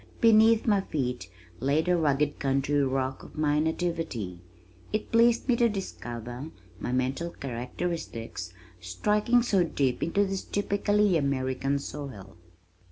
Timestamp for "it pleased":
4.91-5.47